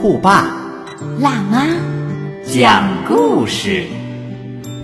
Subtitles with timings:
[0.00, 0.56] 酷爸
[1.18, 1.66] 辣妈，
[2.50, 3.84] 讲故事。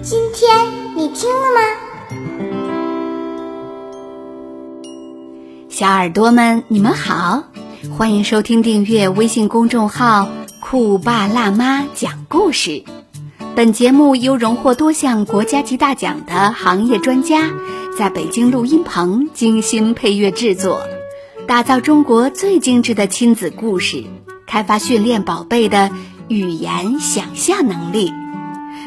[0.03, 0.55] 今天
[0.95, 1.61] 你听了吗？
[5.71, 7.45] 小耳朵们，你们好，
[7.97, 10.29] 欢迎收听订阅微信公众号
[10.61, 12.85] “酷爸辣妈讲故事”。
[13.57, 17.51] 本节目由荣获多项国家级大奖的行业专家
[17.97, 20.83] 在北京录音棚精心配乐制作，
[21.49, 24.05] 打造中国最精致的亲子故事，
[24.47, 25.91] 开发训练宝贝的
[26.29, 28.13] 语言想象能力。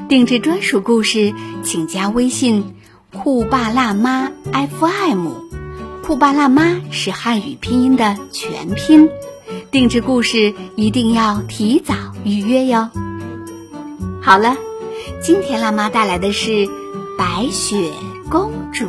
[0.08, 2.76] 定制专属故事，请加微信
[3.14, 5.28] “酷爸辣妈 FM”。
[6.04, 9.10] 酷爸辣妈是汉语拼音的全拼，
[9.70, 12.90] 定制故事一定要提早预约哟。
[14.22, 14.58] 好了，
[15.22, 16.50] 今天辣妈带来的是
[17.18, 17.92] 《白雪
[18.32, 18.86] 公主》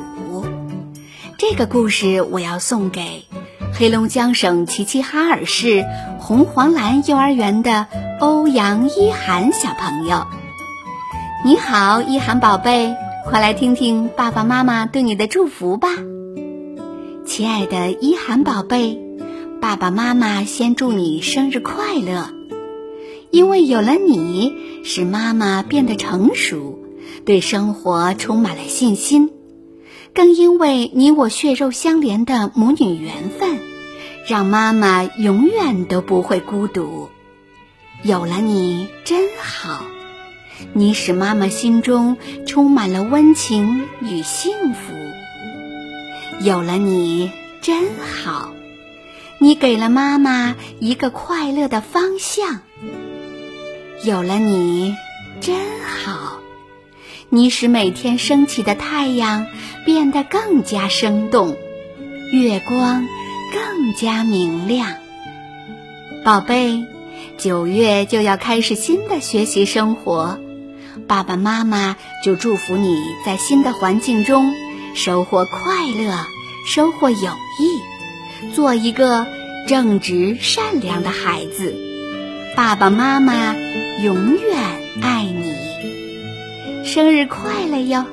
[1.37, 3.25] 这个故事，我要送给
[3.73, 5.85] 黑龙江省齐齐哈尔市
[6.19, 7.87] 红黄蓝幼儿园的
[8.21, 10.27] 欧阳一涵小朋友。
[11.45, 12.95] 你好，一涵宝贝，
[13.27, 15.89] 快来听听爸爸妈妈对你的祝福吧。
[17.25, 18.99] 亲爱的一涵宝贝，
[19.61, 22.29] 爸爸妈妈先祝你生日快乐！
[23.31, 24.53] 因为有了你，
[24.85, 26.79] 使妈妈变得成熟，
[27.25, 29.29] 对生活充满了信心；
[30.15, 33.59] 更因为你我血肉相连的母女缘分，
[34.27, 37.09] 让妈妈永远都不会孤独。
[38.03, 39.85] 有了你真好，
[40.73, 44.95] 你使妈妈心中充满了温情与幸福。
[46.41, 47.31] 有了你
[47.61, 48.53] 真好，
[49.39, 52.61] 你给了妈妈一个快乐的方向。
[54.03, 54.97] 有了你
[55.43, 56.40] 真好，
[57.33, 59.47] 你使每天升起的太阳
[59.87, 61.57] 变得更加生动，
[62.33, 63.07] 月光
[63.53, 64.95] 更加明亮。
[66.25, 66.85] 宝贝，
[67.39, 70.41] 九月就要开始新的学习生活，
[71.07, 74.53] 爸爸妈妈就祝福你在新的环境中。
[74.93, 76.27] 收获快乐，
[76.67, 77.31] 收获友
[77.61, 79.25] 谊，做一个
[79.69, 81.77] 正直善良的孩子。
[82.57, 83.55] 爸爸妈妈
[84.03, 84.59] 永远
[85.01, 85.55] 爱你，
[86.93, 88.05] 生日快乐哟！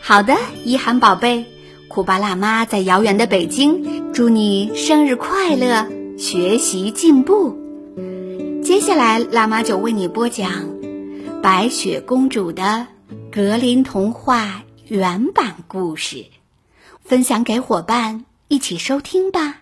[0.00, 1.44] 好的，一涵宝贝，
[1.86, 5.86] 酷爸辣妈在遥远的北京，祝你生日快乐，
[6.18, 7.56] 学习进步。
[8.64, 10.50] 接下来，辣妈就为你播讲
[11.42, 12.88] 《白雪公主》的
[13.30, 14.64] 格林童话。
[14.88, 16.24] 原版故事，
[17.04, 19.60] 分享给伙伴一起收听吧。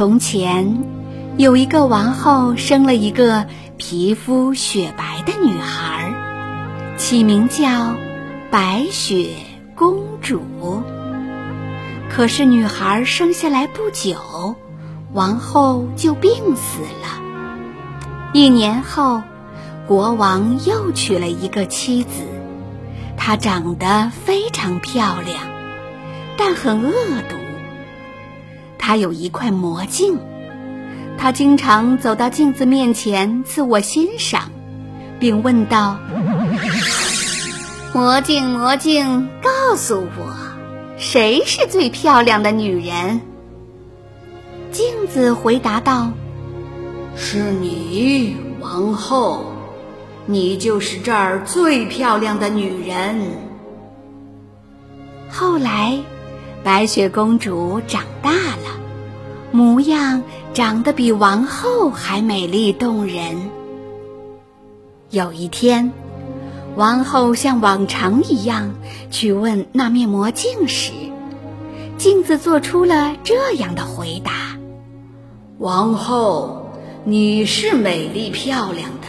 [0.00, 0.82] 从前，
[1.36, 3.44] 有一个王后生了一个
[3.76, 6.14] 皮肤雪白的女孩，
[6.96, 7.96] 起名叫
[8.50, 9.34] 白雪
[9.74, 10.40] 公主。
[12.08, 14.56] 可是，女孩生下来不久，
[15.12, 17.20] 王后就病死了。
[18.32, 19.20] 一年后，
[19.86, 22.22] 国王又娶了一个妻子，
[23.18, 25.42] 她长得非常漂亮，
[26.38, 26.92] 但很恶
[27.28, 27.36] 毒。
[28.90, 30.18] 她有一块魔镜，
[31.16, 34.50] 她经常走到镜子面前自我欣赏，
[35.20, 35.96] 并问道
[37.94, 40.34] ：“魔镜，魔镜，告诉我，
[40.98, 43.20] 谁是最漂亮的女人？”
[44.72, 46.10] 镜子回答道。
[47.14, 49.52] 是你，王后，
[50.26, 53.20] 你就是这儿最漂亮的女人。
[55.30, 55.96] 后来，
[56.64, 58.79] 白雪公主长大了，
[59.52, 60.22] 模样
[60.54, 63.50] 长得比王后还美丽动人。
[65.10, 65.92] 有一天，
[66.76, 68.74] 王后像往常一样
[69.10, 70.92] 去问那面魔镜时，
[71.98, 74.32] 镜子做出了这样的回答
[75.58, 76.56] ：“王后。”
[77.02, 79.06] 你是美丽漂亮的，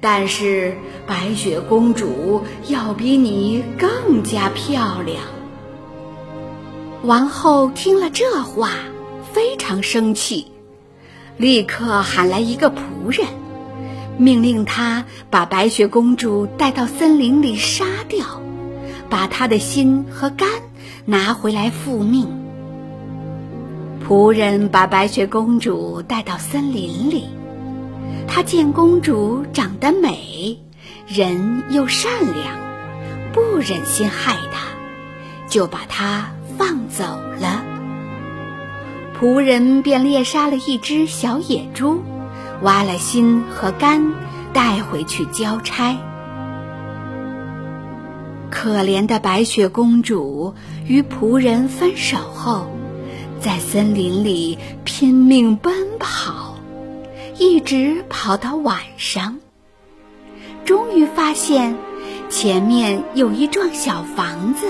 [0.00, 0.76] 但是
[1.06, 5.22] 白雪公主要比你更加漂亮。
[7.04, 8.70] 王后听了这话，
[9.32, 10.46] 非常生气，
[11.36, 13.26] 立刻喊来一个仆人，
[14.18, 18.40] 命令他把白雪公主带到森林里杀掉，
[19.08, 20.48] 把他的心和肝
[21.04, 22.28] 拿回来复命。
[24.06, 27.26] 仆人把白雪公主带到森林里，
[28.26, 30.58] 他见公主长得美，
[31.06, 32.58] 人又善良，
[33.32, 34.66] 不忍心害她，
[35.48, 37.79] 就把她放走了。
[39.20, 42.00] 仆人便猎杀了一只小野猪，
[42.62, 44.14] 挖了心和肝，
[44.54, 45.94] 带回去交差。
[48.50, 50.54] 可怜的白雪公主
[50.86, 52.70] 与仆人分手后，
[53.38, 56.56] 在森林里拼命奔跑，
[57.36, 59.36] 一直跑到晚上，
[60.64, 61.76] 终于发现
[62.30, 64.66] 前面有一幢小房子。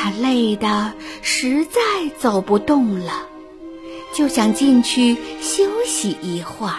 [0.00, 0.92] 他累得
[1.22, 1.80] 实在
[2.20, 3.26] 走不动了，
[4.14, 6.78] 就想进去休息一会儿。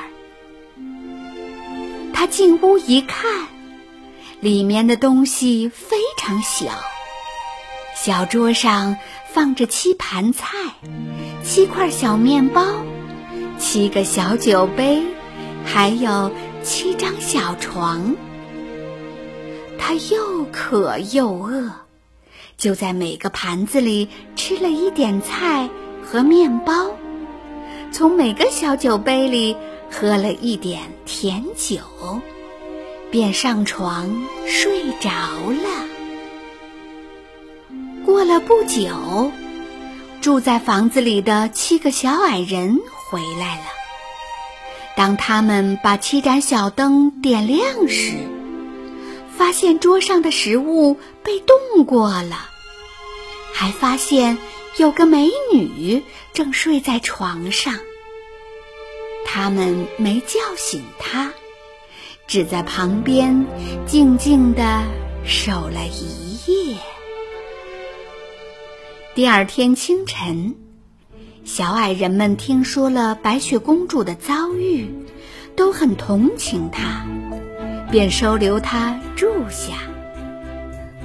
[2.13, 3.50] 他进屋一看，
[4.39, 6.71] 里面的东西非常小，
[7.94, 8.95] 小桌上
[9.33, 10.48] 放着七盘菜、
[11.44, 12.63] 七块小面包、
[13.57, 15.04] 七个小酒杯，
[15.66, 16.31] 还有
[16.63, 18.16] 七张小床。
[19.77, 21.69] 他又渴又饿。
[22.59, 25.69] 就在每个盘子里吃了一点菜
[26.03, 26.91] 和面包，
[27.89, 29.56] 从每个小酒杯里
[29.89, 31.79] 喝了一点甜酒，
[33.09, 35.88] 便上床睡着了。
[38.06, 39.31] 过了不久，
[40.19, 43.63] 住在房子里的七个小矮人回来了。
[44.97, 48.17] 当他们把七盏小灯点亮时，
[49.39, 52.50] 发现桌上的食物被冻过了。
[53.53, 54.38] 还发现
[54.75, 56.03] 有个美女
[56.33, 57.80] 正睡在床上。
[59.24, 61.31] 他们没叫醒她，
[62.27, 63.45] 只在旁边
[63.88, 64.83] 静静地
[65.25, 66.75] 守了一夜。
[69.15, 70.57] 第二天清晨，
[71.45, 74.94] 小矮人们听说了白雪公主的遭遇，
[75.56, 77.07] 都很同情她，
[77.89, 79.74] 便收留她住下。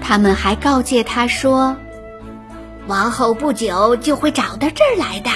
[0.00, 1.76] 他们还告诫她说。
[2.86, 5.31] 王后不久就会找到这儿来的，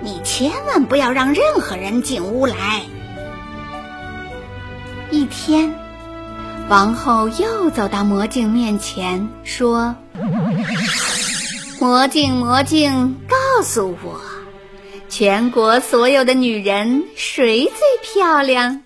[0.00, 2.80] 你千万不要让任何人进屋来。
[5.10, 5.74] 一天，
[6.70, 9.94] 王后又走到魔镜面前，说
[11.78, 14.18] ：“魔镜，魔镜，告诉我，
[15.10, 17.74] 全国所有的女人谁最
[18.14, 18.80] 漂亮？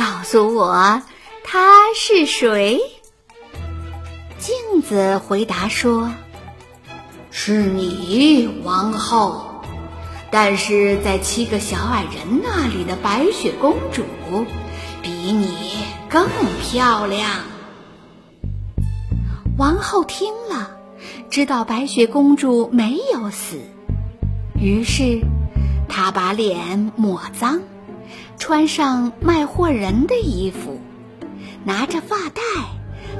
[0.00, 1.02] 告诉我，
[1.44, 2.80] 她是谁？”
[4.40, 6.10] 镜子回答说。
[7.30, 9.62] 是你，王后，
[10.30, 14.02] 但是在七个小矮人那里的白雪公主
[15.02, 15.54] 比你
[16.08, 16.26] 更
[16.62, 17.28] 漂亮。
[19.58, 20.70] 王后听了，
[21.28, 23.60] 知道白雪公主没有死，
[24.58, 25.20] 于是
[25.88, 27.60] 她把脸抹脏，
[28.40, 30.80] 穿上卖货人的衣服，
[31.62, 32.42] 拿着发带，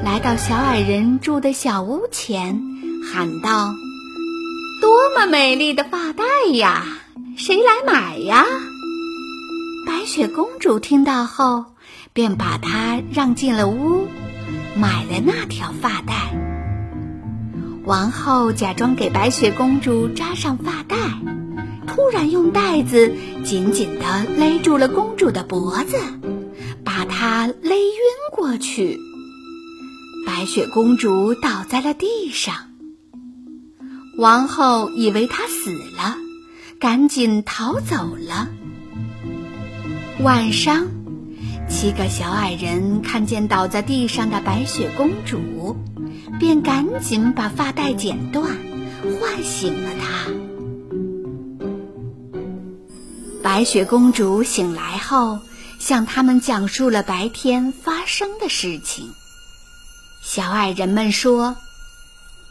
[0.02, 2.62] 来到小矮人住的小屋前，
[3.04, 3.74] 喊道。
[4.80, 6.24] 多么美丽的发带
[6.54, 6.86] 呀！
[7.36, 8.46] 谁来买呀？
[9.86, 11.66] 白雪公主听到后，
[12.14, 14.08] 便把它让进了屋，
[14.74, 16.34] 买了那条发带。
[17.84, 20.96] 王后假装给白雪公主扎上发带，
[21.94, 25.96] 突然用带子紧紧地勒住了公主的脖子，
[26.84, 28.00] 把她勒晕
[28.32, 28.98] 过去。
[30.26, 32.54] 白雪公主倒在了地上。
[34.16, 36.16] 王后以为他死了，
[36.78, 38.48] 赶紧逃走了。
[40.20, 40.88] 晚上，
[41.68, 45.76] 七个小矮人看见倒在地上的白雪公主，
[46.38, 48.44] 便赶紧把发带剪断，
[49.18, 50.30] 唤醒了她。
[53.42, 55.40] 白雪公主醒来后，
[55.78, 59.12] 向他们讲述了白天发生的事情。
[60.22, 61.56] 小矮人们说：“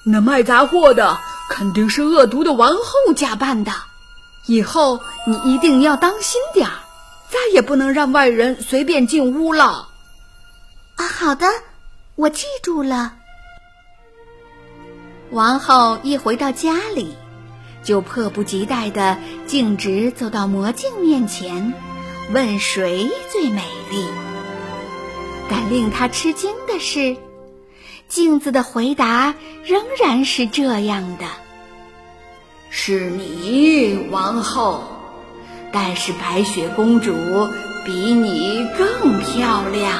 [0.04, 1.20] 那卖杂货的。”
[1.50, 3.74] 肯定是恶毒的王后假扮的，
[4.46, 6.74] 以后你一定要当心点儿，
[7.28, 9.90] 再也不能让外人随便进屋了。
[10.96, 11.48] 啊，好的，
[12.14, 13.16] 我记住了。
[15.32, 17.16] 王后一回到家里，
[17.84, 19.18] 就迫不及待的
[19.48, 21.74] 径直走到魔镜面前，
[22.32, 24.06] 问谁最美丽。
[25.50, 27.18] 但令她吃惊的是。
[28.08, 31.26] 镜子的回答仍然是这样的
[32.72, 34.84] ：“是你，王后，
[35.72, 37.14] 但是白雪公主
[37.86, 40.00] 比你更漂亮。”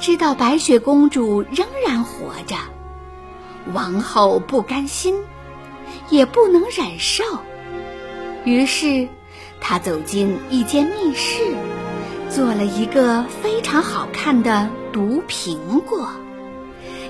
[0.00, 2.56] 知道白雪公主仍然活着，
[3.72, 5.14] 王后不甘心，
[6.08, 7.24] 也不能忍受，
[8.44, 9.08] 于是
[9.60, 11.54] 她走进一间密室，
[12.28, 16.08] 做了一个非常好看的毒苹果，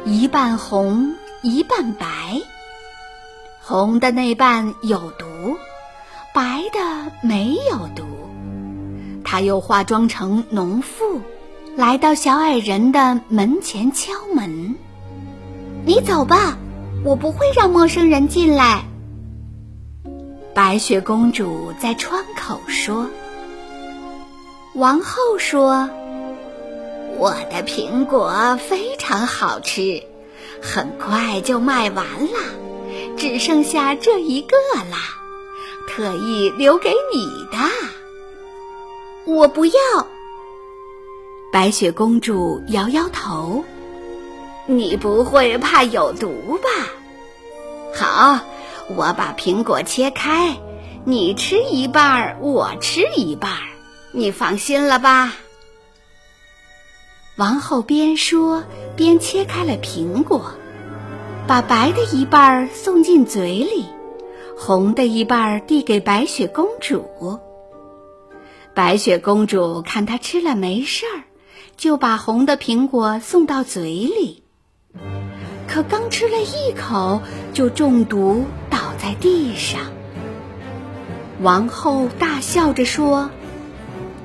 [0.04, 2.06] 一半红，一半白。
[3.60, 5.56] 红的那半有毒，
[6.34, 8.04] 白的没有毒。
[9.24, 11.20] 他又化妆成农妇，
[11.76, 14.74] 来到小矮人的门前敲门。
[15.84, 16.56] 你走吧，
[17.04, 18.84] 我不会让陌生人进来。
[20.54, 23.10] 白雪公主在窗口说。
[24.74, 25.90] 王后说
[27.18, 30.04] ：“我的苹果非常好吃，
[30.62, 32.38] 很快就卖完了。”
[33.18, 34.56] 只剩下这一个
[34.90, 34.98] 啦，
[35.88, 37.58] 特意留给你的。
[39.24, 39.72] 我不要。
[41.52, 43.64] 白雪公主摇摇头。
[44.66, 46.68] 你不会怕有毒吧？
[47.94, 48.40] 好，
[48.94, 50.56] 我把苹果切开，
[51.04, 53.50] 你吃一半，我吃一半，
[54.12, 55.32] 你放心了吧？
[57.36, 58.62] 王后边说
[58.94, 60.52] 边切开了苹果。
[61.48, 63.86] 把白的一半送进嘴里，
[64.56, 67.40] 红的一半递给白雪公主。
[68.74, 71.24] 白雪公主看她吃了没事儿，
[71.76, 74.41] 就把红的苹果送到嘴里。
[75.72, 77.22] 可刚吃了一口，
[77.54, 79.80] 就中毒倒在地上。
[81.40, 83.30] 王后大笑着说：“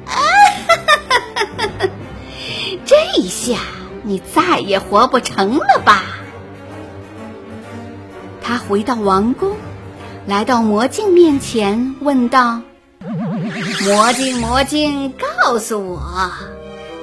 [0.03, 1.89] 啊哈哈哈哈哈！
[2.85, 3.59] 这一下
[4.03, 6.03] 你再也活不成了吧？”
[8.43, 9.55] 他回到王宫，
[10.25, 12.61] 来到魔镜面前，问道
[13.85, 16.29] ：“魔镜，魔镜，告诉我，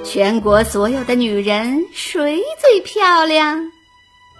[0.04, 3.70] 全国所有的女人谁最漂亮？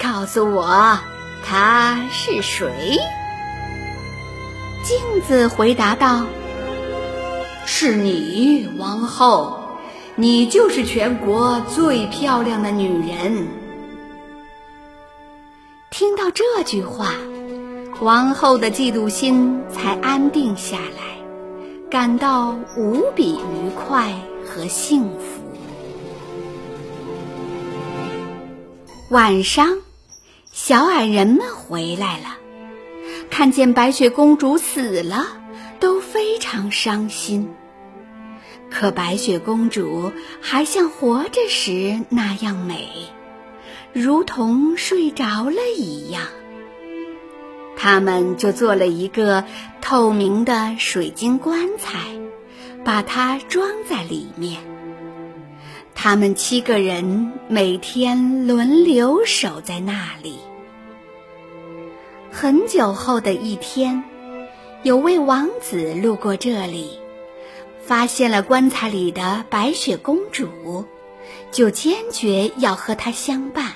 [0.05, 0.99] 告诉我，
[1.43, 2.99] 她是谁？”
[4.85, 6.27] 镜子回答道
[7.65, 9.59] ：“是你，王后，
[10.15, 13.49] 你就是全国最漂亮的女人。”
[15.89, 17.15] 听到这句话，
[18.01, 21.17] 王后的嫉妒心才安定下来，
[21.91, 24.13] 感到无比愉快
[24.47, 25.41] 和幸福。
[29.11, 29.79] 晚上，
[30.67, 32.39] 小矮人们回来了，
[33.29, 35.27] 看见白雪公主死了，
[35.79, 37.51] 都非常伤心。
[38.71, 42.89] 可白雪公主还像活着时那样美。
[43.93, 46.29] 如同睡着了一样，
[47.77, 49.45] 他们就做了一个
[49.83, 51.99] 透明的水晶棺材，
[52.83, 54.63] 把它装在里面。
[55.95, 60.39] 他们七个人每天轮流守在那里。
[62.37, 64.03] 很久后的一天，
[64.83, 66.99] 有位王子路过这里，
[67.87, 70.85] 发现了棺材里的白雪公主，
[71.53, 73.75] 就坚决要和她相伴。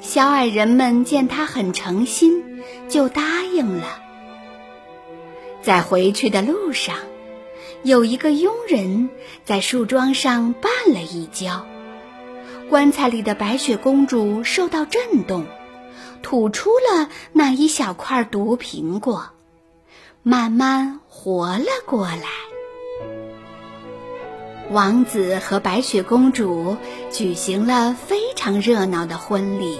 [0.00, 4.00] 小矮人们见他很诚心，就答应了。
[5.60, 6.96] 在回去的路上，
[7.82, 9.10] 有一个佣人
[9.44, 11.66] 在树桩上绊了一跤，
[12.70, 15.44] 棺材里的白雪公主受到震动，
[16.24, 19.26] 吐出了那一小块毒苹果，
[20.24, 22.24] 慢慢活了过来。
[24.70, 26.78] 王子和白雪公主
[27.12, 29.78] 举行了非常热闹的婚礼。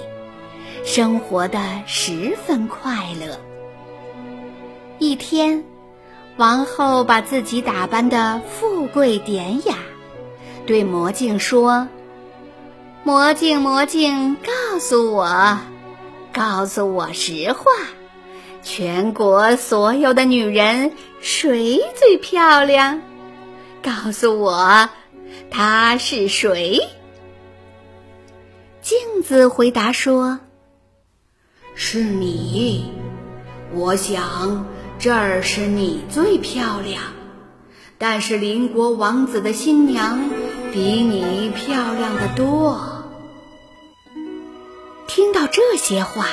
[0.84, 3.40] 生活的十分快乐。
[4.98, 5.64] 一天，
[6.36, 9.76] 王后把自己打扮的富贵典雅，
[10.66, 11.88] 对魔镜说
[13.02, 15.58] ：“魔镜，魔镜，告诉我，
[16.34, 17.70] 告诉我实话，
[18.64, 23.00] 全国所有的女人谁最漂亮？
[23.80, 24.90] 告诉我，
[25.48, 26.80] 她是谁？”
[28.82, 30.40] 镜子回答说。
[31.76, 32.92] 是你，
[33.72, 34.66] 我想
[34.98, 37.02] 这儿是你最漂亮，
[37.96, 40.30] 但是邻国王子的新娘
[40.72, 42.93] 比你漂亮的多。
[45.14, 46.26] 听到这些话，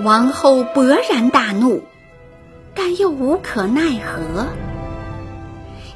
[0.00, 1.84] 王后勃然大怒，
[2.74, 4.48] 但又无可奈何。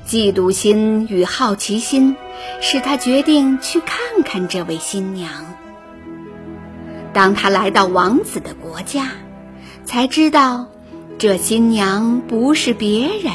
[0.06, 2.14] 嫉妒心与好奇心
[2.60, 5.28] 使她决定去看看这位新娘。
[7.12, 9.08] 当他来到王子的国家，
[9.84, 10.68] 才知道，
[11.18, 13.32] 这新娘不是别人，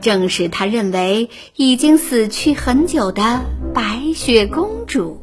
[0.00, 3.42] 正是他认为已经死去很久的
[3.74, 5.20] 白雪公主。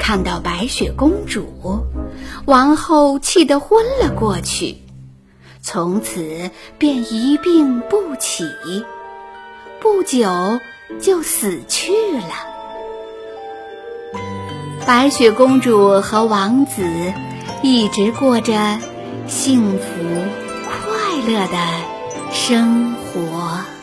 [0.00, 1.84] 看到白雪公主，
[2.46, 4.78] 王后气得昏了过去，
[5.62, 8.44] 从此便一病不起，
[9.78, 10.58] 不久
[11.00, 12.34] 就死去了。
[14.86, 16.82] 白雪公主和王子
[17.62, 18.78] 一直过着
[19.28, 19.84] 幸福
[20.64, 21.58] 快乐的
[22.32, 23.79] 生活。